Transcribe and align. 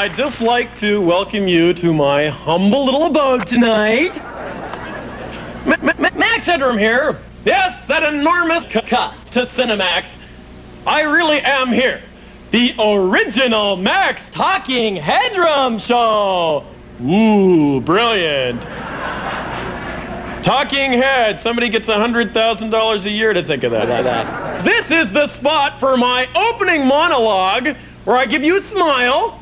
Ladies 0.00 0.18
and 0.18 0.30
gentlemen, 0.30 0.30
I'd 0.30 0.30
just 0.30 0.40
like 0.40 0.74
to 0.76 1.00
welcome 1.02 1.46
you 1.46 1.74
to 1.74 1.92
my 1.92 2.28
humble 2.28 2.86
little 2.86 3.04
abode 3.04 3.46
tonight. 3.46 4.16
Ma- 5.66 5.76
Ma- 5.82 6.10
Max 6.16 6.46
Headroom 6.46 6.78
here. 6.78 7.18
Yes, 7.44 7.86
that 7.88 8.02
enormous 8.02 8.64
cuss 8.64 9.14
to 9.32 9.44
Cinemax. 9.44 10.08
I 10.86 11.02
really 11.02 11.40
am 11.40 11.70
here. 11.70 12.02
The 12.50 12.74
original 12.78 13.76
Max 13.76 14.22
Talking 14.30 14.96
Headroom 14.96 15.78
Show. 15.78 16.64
Ooh, 17.02 17.80
brilliant. 17.82 18.62
Talking 20.42 20.92
head. 20.94 21.38
Somebody 21.38 21.68
gets 21.68 21.88
$100,000 21.88 23.04
a 23.04 23.10
year 23.10 23.34
to 23.34 23.44
think 23.44 23.64
of 23.64 23.72
that. 23.72 24.64
This 24.64 24.90
is 24.90 25.12
the 25.12 25.26
spot 25.26 25.78
for 25.78 25.98
my 25.98 26.26
opening 26.34 26.86
monologue 26.86 27.76
where 28.04 28.16
I 28.16 28.24
give 28.24 28.42
you 28.42 28.56
a 28.56 28.62
smile, 28.62 29.39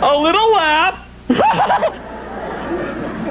a 0.00 0.16
little 0.16 0.52
laugh, 0.52 1.04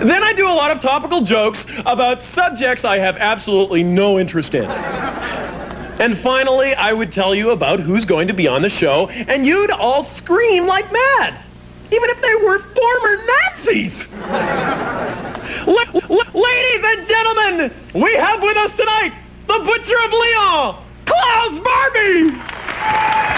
then 0.03 0.23
I 0.23 0.33
do 0.35 0.47
a 0.47 0.53
lot 0.53 0.71
of 0.71 0.79
topical 0.79 1.21
jokes 1.21 1.65
about 1.85 2.21
subjects 2.21 2.85
I 2.85 2.97
have 2.99 3.17
absolutely 3.17 3.83
no 3.83 4.19
interest 4.19 4.53
in. 4.53 4.65
And 4.65 6.15
finally, 6.19 6.75
I 6.75 6.93
would 6.93 7.11
tell 7.11 7.33
you 7.33 7.49
about 7.49 7.79
who's 7.79 8.05
going 8.05 8.27
to 8.27 8.33
be 8.33 8.47
on 8.47 8.61
the 8.61 8.69
show, 8.69 9.07
and 9.09 9.45
you'd 9.45 9.71
all 9.71 10.03
scream 10.03 10.67
like 10.67 10.91
mad, 10.91 11.39
even 11.91 12.09
if 12.11 12.21
they 12.21 12.35
were 12.35 12.59
former 12.59 13.25
Nazis. 13.25 13.93
La- 15.65 16.01
la- 16.09 16.31
ladies 16.39 16.83
and 16.85 17.07
gentlemen, 17.07 17.73
we 17.95 18.13
have 18.15 18.43
with 18.43 18.57
us 18.57 18.73
tonight 18.75 19.13
the 19.47 19.59
Butcher 19.59 19.97
of 20.03 20.11
Lyon, 20.11 20.75
Klaus 21.05 21.57
Barbie! 21.63 23.36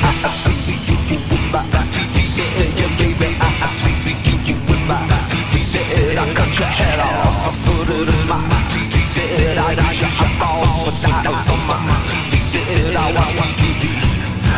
I, 0.00 0.12
I 0.24 0.30
see 0.30 0.78
you, 0.88 1.18
with 1.18 1.46
my 1.52 1.62
TV 1.92 2.20
set. 2.22 2.48
Yeah, 2.78 2.88
baby, 2.96 3.36
I, 3.40 3.48
I 3.62 3.68
see 3.68 4.16
you, 4.24 4.54
with 4.68 4.82
my 4.88 4.96
TV 5.28 5.60
set. 5.60 6.18
I 6.18 6.32
cut 6.34 6.52
your 6.58 6.68
head 6.68 7.00
off, 7.00 7.48
I 7.48 7.52
put 7.64 7.88
it 7.90 8.08
in 8.08 8.28
my 8.28 8.40
TV 8.72 8.94
set. 9.02 9.58
I 9.58 9.74
got 9.74 9.92
your 10.00 10.08
eyeballs 10.08 10.72
for 10.84 10.94
that 11.04 11.26
over 11.26 11.60
my 11.68 11.96
TV 12.08 12.32
set. 12.38 12.96
I 12.96 13.12
watch 13.12 13.34
TV, 13.60 13.82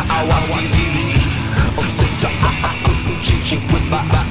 I 0.07 0.23
watch 0.29 0.47
TV. 0.55 0.95
Oh, 1.77 1.83
since 1.97 2.23
I, 2.23 2.31
I, 2.31 2.51
I 2.69 2.73
couldn't 2.85 3.21
cheat 3.21 3.51
you 3.51 3.59
with 3.73 3.85
my 3.89 4.24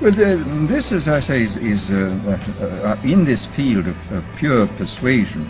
But 0.00 0.14
uh, 0.14 0.36
this, 0.66 0.92
as 0.92 1.08
I 1.08 1.20
say, 1.20 1.42
is, 1.42 1.58
is 1.58 1.90
uh, 1.90 2.96
uh, 2.96 3.06
in 3.06 3.26
this 3.26 3.44
field 3.54 3.86
of, 3.86 4.12
of, 4.12 4.24
pure 4.38 4.66
persuasion. 4.78 5.46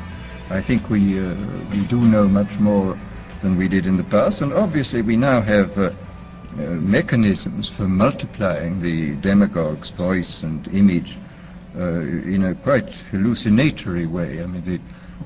I 0.50 0.60
think 0.60 0.90
we 0.90 1.20
uh, 1.20 1.36
we 1.70 1.86
do 1.86 2.00
know 2.00 2.26
much 2.26 2.50
more 2.58 2.98
than 3.42 3.56
we 3.56 3.68
did 3.68 3.86
in 3.86 3.96
the 3.96 4.02
past, 4.02 4.40
and 4.40 4.52
obviously 4.52 5.02
we 5.02 5.16
now 5.16 5.40
have 5.40 5.70
uh, 5.78 5.92
uh, 5.92 6.62
mechanisms 6.82 7.70
for 7.76 7.86
multiplying 7.86 8.82
the 8.82 9.14
demagogue's 9.22 9.90
voice 9.90 10.40
and 10.42 10.66
image 10.74 11.16
in 11.76 12.42
a 12.42 12.60
quite 12.64 12.90
hallucinatory 13.12 14.08
way. 14.08 14.42
I 14.42 14.46
mean, 14.46 14.64
the 14.64 14.80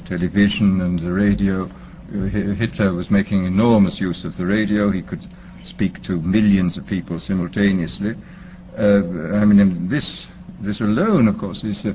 television 0.06 0.83
and 0.83 0.99
the 0.99 1.11
radio. 1.11 1.71
Hitler 2.12 2.93
was 2.93 3.11
making 3.11 3.47
enormous 3.47 3.99
use 3.99 4.23
of 4.26 4.37
the 4.37 4.45
radio. 4.45 4.93
He 4.93 5.00
could 5.00 5.25
speak 5.62 6.02
to 6.02 6.21
millions 6.21 6.76
of 6.76 6.87
people 6.87 7.19
simultaneously. 7.19 8.16
Uh, 8.78 9.37
I 9.37 9.45
mean, 9.45 9.88
this, 9.88 10.26
this 10.61 10.81
alone, 10.81 11.28
of 11.28 11.38
course, 11.38 11.62
is, 11.64 11.87
uh, 11.87 11.93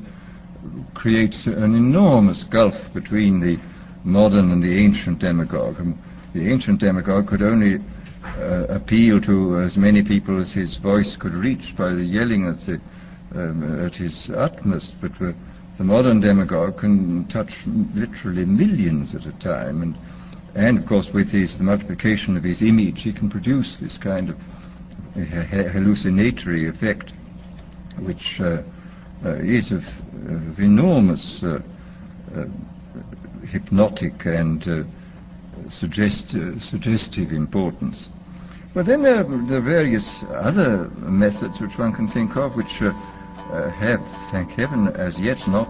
creates 0.94 1.46
an 1.46 1.76
enormous 1.76 2.44
gulf 2.52 2.76
between 2.94 3.40
the 3.40 3.58
modern 4.04 4.52
and 4.52 4.64
the 4.64 4.78
ancient 4.80 5.20
demagogue. 5.20 5.80
And 5.80 5.98
the 6.34 6.52
ancient 6.52 6.80
demagogue 6.80 7.28
could 7.28 7.42
only 7.42 7.78
uh, 8.24 8.66
appeal 8.70 9.20
to 9.22 9.60
as 9.60 9.78
many 9.78 10.04
people 10.04 10.40
as 10.40 10.52
his 10.54 10.78
voice 10.78 11.18
could 11.20 11.34
reach 11.34 11.76
by 11.78 11.92
yelling 11.92 12.48
at, 12.48 12.66
the, 12.66 12.82
um, 13.40 13.86
at 13.86 13.96
his 13.96 14.30
utmost, 14.36 14.94
but 15.02 15.12
uh, 15.22 15.32
the 15.78 15.84
modern 15.84 16.20
demagogue 16.20 16.78
can 16.78 17.26
touch 17.32 17.52
literally 17.96 18.46
millions 18.46 19.16
at 19.16 19.26
a 19.26 19.40
time, 19.40 19.82
and 19.82 19.96
and 20.56 20.78
of 20.78 20.86
course 20.86 21.08
with 21.14 21.30
his 21.32 21.58
the 21.58 21.64
multiplication 21.64 22.36
of 22.36 22.44
his 22.44 22.62
image, 22.62 23.02
he 23.04 23.14
can 23.14 23.30
produce 23.30 23.78
this 23.80 23.98
kind 23.98 24.30
of 24.30 24.36
hallucinatory 25.26 26.68
effect, 26.68 27.12
which 28.00 28.40
uh, 28.40 28.62
uh, 29.26 29.36
is 29.40 29.72
of, 29.72 29.84
of 30.30 30.60
enormous 30.60 31.44
uh, 31.44 31.60
hypnotic 33.52 34.26
and 34.26 34.64
suggest, 35.68 36.36
suggestive 36.60 37.32
importance. 37.32 38.10
But 38.74 38.86
then 38.86 39.02
there 39.02 39.18
are, 39.18 39.48
there 39.48 39.58
are, 39.58 39.62
various 39.62 40.24
other 40.30 40.90
methods 40.98 41.60
which 41.60 41.78
one 41.78 41.92
can 41.94 42.08
think 42.12 42.38
of 42.38 42.56
which 42.56 42.70
uh, 42.82 42.94
uh, 43.52 43.72
have, 43.72 44.00
thank 44.32 44.52
heaven, 44.52 44.90
as 44.90 45.18
yet 45.20 45.38
not 45.48 45.68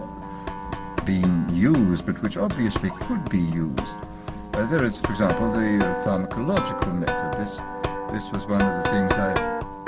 been 1.06 1.48
used, 1.50 2.04
but 2.04 2.22
which 2.22 2.36
obviously 2.36 2.90
could 3.08 3.24
be 3.30 3.40
used. 3.40 3.96
Uh, 4.52 4.68
there 4.68 4.84
is, 4.84 5.00
for 5.00 5.12
example, 5.12 5.50
the 5.50 5.80
pharmacological 6.04 6.92
method. 6.94 7.40
This 7.40 7.89
this 8.12 8.30
was 8.32 8.44
one 8.46 8.60
of 8.60 8.82
the 8.82 8.90
things 8.90 9.12
I 9.12 9.79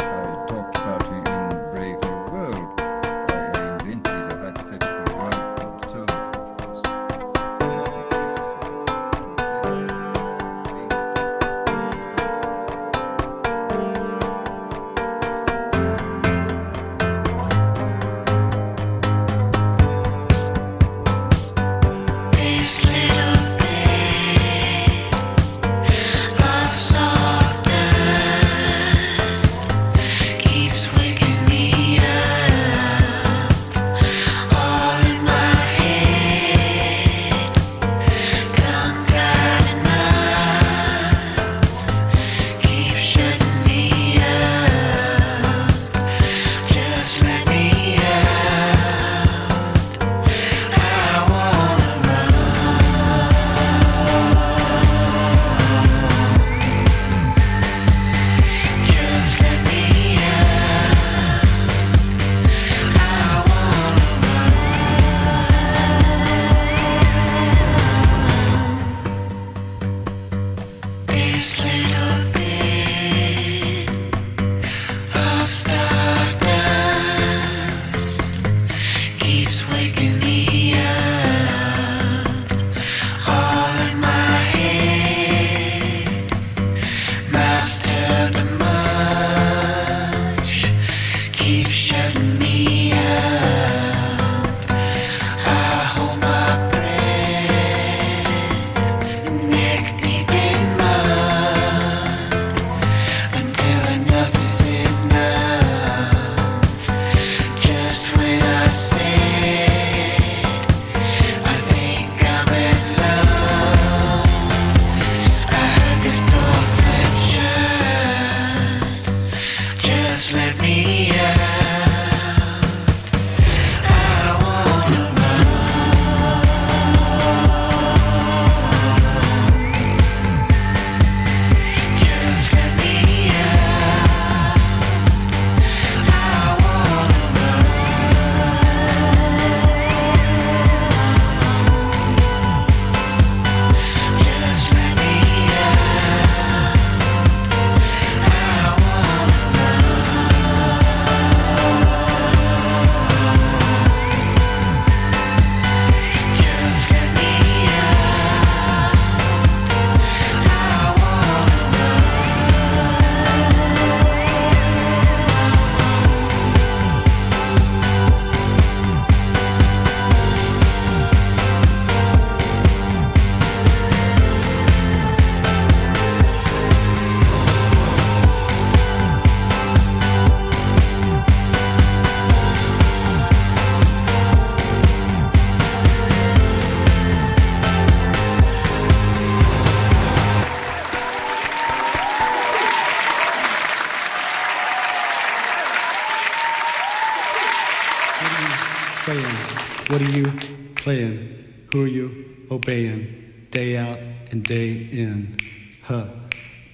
obeying 202.50 203.47
day 203.50 203.76
out 203.76 203.99
and 204.30 204.44
day 204.44 204.71
in. 204.71 205.37
Huh. 205.82 206.06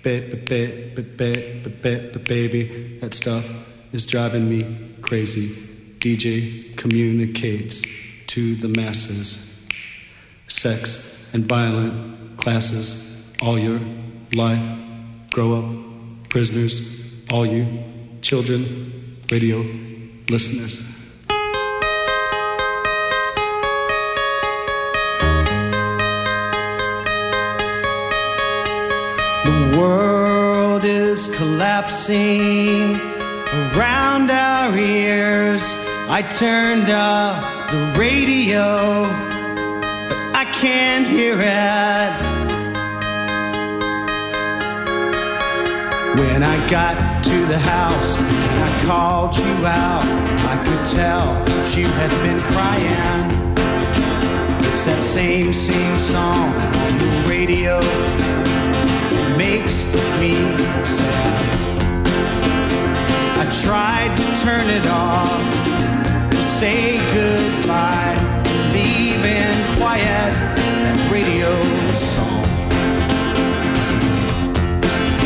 Ba- 0.02 0.22
ba- 0.30 0.36
ba- 0.42 2.18
baby, 2.20 2.98
that 3.00 3.14
stuff 3.14 3.44
is 3.92 4.06
driving 4.06 4.48
me 4.48 4.94
crazy. 5.02 5.48
DJ 5.98 6.76
communicates 6.76 7.82
to 8.28 8.54
the 8.56 8.68
masses. 8.68 9.66
Sex 10.46 11.32
and 11.34 11.44
violent 11.44 12.36
classes 12.38 13.32
all 13.42 13.58
your 13.58 13.80
life. 14.32 14.78
Grow 15.30 15.54
up, 15.54 16.28
prisoners, 16.28 17.24
all 17.30 17.46
you 17.46 17.66
children, 18.22 19.20
radio 19.30 19.64
listeners. 20.28 20.97
World 29.78 30.82
is 30.84 31.28
collapsing 31.36 32.96
around 33.76 34.30
our 34.30 34.76
ears. 34.76 35.62
I 36.08 36.22
turned 36.22 36.90
up 36.90 37.70
the 37.70 37.94
radio, 37.96 39.04
but 40.08 40.18
I 40.34 40.44
can't 40.52 41.06
hear 41.06 41.36
it. 41.38 42.12
When 46.18 46.42
I 46.42 46.56
got 46.68 47.22
to 47.24 47.46
the 47.46 47.58
house 47.58 48.16
and 48.16 48.64
I 48.68 48.84
called 48.84 49.36
you 49.36 49.54
out, 49.66 50.06
I 50.52 50.56
could 50.66 50.84
tell 50.86 51.26
that 51.44 51.76
you 51.76 51.86
had 52.00 52.12
been 52.26 52.40
crying. 52.52 53.26
It's 54.68 54.84
that 54.86 55.04
same 55.04 55.52
sing 55.52 55.98
song 56.00 56.52
on 56.84 56.98
the 56.98 57.28
radio 57.28 57.78
makes 59.58 59.84
me 60.20 60.34
sad. 60.84 61.96
I 63.38 63.44
tried 63.62 64.16
to 64.16 64.24
turn 64.44 64.68
it 64.70 64.86
off 64.86 65.42
to 66.30 66.42
say 66.42 66.98
goodbye, 67.14 68.16
leaving 68.72 69.56
quiet 69.76 70.32
that 70.82 70.98
radio 71.12 71.52
song. 71.92 72.44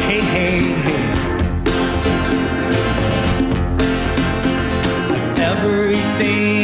Hey, 0.09 0.21
hey, 0.21 0.59
hey. 0.87 1.03
Everything 5.43 6.62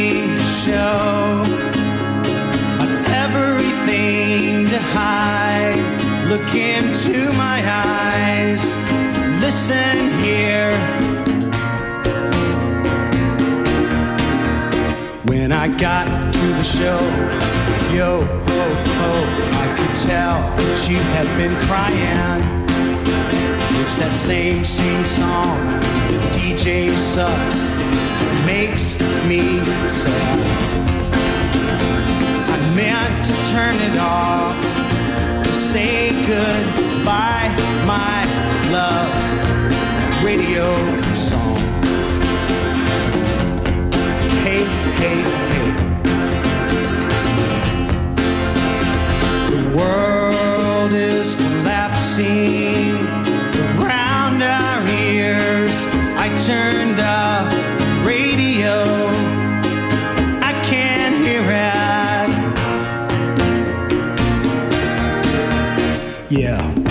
Look 6.48 6.56
into 6.56 7.30
my 7.34 7.62
eyes, 7.62 8.64
listen 9.42 9.98
here. 10.22 10.72
When 15.24 15.52
I 15.52 15.68
got 15.76 16.06
to 16.32 16.40
the 16.40 16.62
show, 16.62 17.00
yo 17.94 18.22
ho 18.22 18.64
ho, 18.96 19.12
I 19.60 19.76
could 19.76 19.94
tell 20.08 20.40
that 20.56 20.88
you 20.88 20.96
had 20.96 21.26
been 21.36 21.54
crying. 21.68 22.40
It's 23.82 23.98
that 23.98 24.14
same 24.14 24.64
sing 24.64 25.04
song, 25.04 25.58
the 26.08 26.18
DJ 26.32 26.96
sucks, 26.96 27.60
makes 28.46 28.98
me 29.28 29.60
sad. 29.86 30.38
I 32.48 32.74
meant 32.74 33.26
to 33.26 33.32
turn 33.52 33.76
it 33.92 33.98
off 33.98 34.56
to 35.44 35.52
say 35.52 36.07
goodbye, 36.28 37.48
my 37.86 38.24
love. 38.70 39.08
Radio 40.22 40.97
Yeah. 66.48 66.87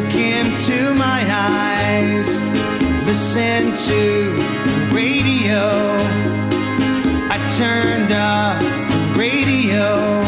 Look 0.00 0.14
into 0.14 0.94
my 0.94 1.26
eyes. 1.28 2.28
Listen 3.04 3.74
to 3.88 4.36
the 4.68 4.90
radio. 4.94 5.96
I 7.28 7.38
turned 7.58 8.12
up 8.12 8.60
the 8.62 9.18
radio. 9.18 10.20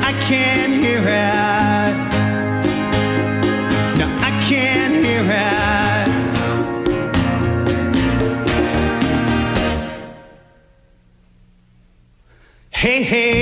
I 0.00 0.12
can't 0.28 0.74
hear 0.74 1.00
it. 1.00 1.94
No, 3.98 4.06
I 4.22 4.30
can't 4.48 4.94
hear 4.94 5.24
it. 5.26 5.66
Hey, 12.70 13.02
hey, 13.02 13.35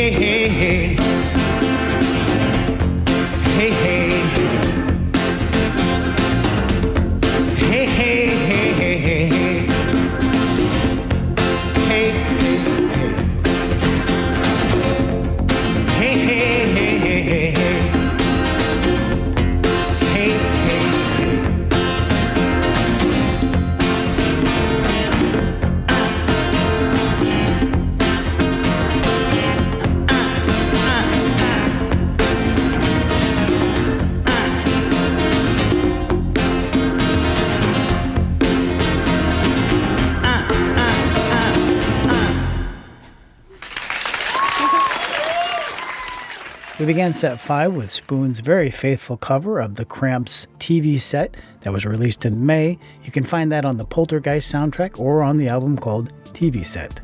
We 46.85 46.93
began 46.93 47.15
set 47.15 47.41
5 47.41 47.75
with 47.75 47.91
Spoon's 47.91 48.41
very 48.41 48.71
faithful 48.71 49.17
cover 49.17 49.59
of 49.59 49.77
the 49.77 49.87
Cramps 49.87 50.47
TV 50.59 51.01
set 51.01 51.35
that 51.63 51.73
was 51.73 51.87
released 51.87 52.27
in 52.27 52.45
May. 52.45 52.79
You 53.03 53.11
can 53.11 53.25
find 53.25 53.51
that 53.51 53.65
on 53.65 53.79
the 53.79 53.87
Poltergeist 53.87 54.53
soundtrack 54.53 55.01
or 55.01 55.23
on 55.23 55.39
the 55.39 55.49
album 55.49 55.79
called 55.79 56.13
TV 56.35 56.63
Set. 56.63 57.01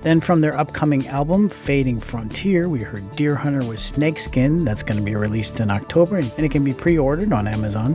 Then 0.00 0.20
from 0.20 0.40
their 0.40 0.58
upcoming 0.58 1.06
album, 1.06 1.48
Fading 1.48 2.00
Frontier, 2.00 2.68
we 2.68 2.80
heard 2.80 3.04
Deerhunter 3.12 3.68
with 3.68 3.78
Snakeskin. 3.78 4.64
That's 4.64 4.82
going 4.82 4.98
to 4.98 5.04
be 5.04 5.14
released 5.14 5.60
in 5.60 5.70
October 5.70 6.16
and 6.16 6.32
it 6.36 6.50
can 6.50 6.64
be 6.64 6.74
pre 6.74 6.98
ordered 6.98 7.32
on 7.32 7.46
Amazon. 7.46 7.92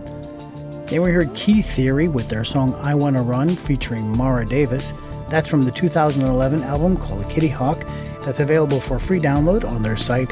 Then 0.88 1.02
we 1.02 1.12
heard 1.12 1.36
Key 1.36 1.62
Theory 1.62 2.08
with 2.08 2.30
their 2.30 2.46
song 2.46 2.76
I 2.76 2.96
Wanna 2.96 3.24
Run 3.24 3.50
featuring 3.50 4.16
Mara 4.16 4.46
Davis. 4.46 4.94
That's 5.28 5.50
from 5.50 5.64
the 5.64 5.72
2011 5.72 6.64
album 6.64 6.96
called 6.96 7.30
Kitty 7.30 7.50
Hawk. 7.50 7.84
That's 8.22 8.40
available 8.40 8.80
for 8.80 9.00
free 9.00 9.20
download 9.20 9.68
on 9.68 9.84
their 9.84 9.98
site, 9.98 10.32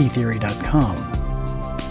keytheory.com. 0.00 0.96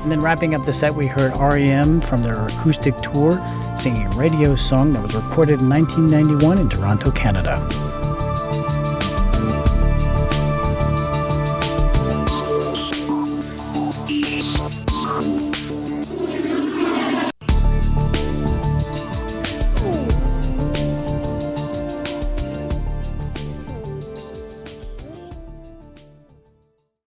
And 0.02 0.12
then 0.12 0.20
wrapping 0.20 0.56
up 0.56 0.66
the 0.66 0.74
set, 0.74 0.96
we 0.96 1.06
heard 1.06 1.32
REM 1.38 2.00
from 2.02 2.24
their 2.24 2.48
acoustic 2.48 2.96
tour 3.02 3.40
singing 3.78 4.08
a 4.08 4.10
radio 4.16 4.56
song 4.56 4.94
that 4.94 5.04
was 5.04 5.14
recorded 5.14 5.60
in 5.62 5.70
1991 5.70 6.58
in 6.58 6.70
Toronto, 6.70 7.12
Canada. 7.12 7.89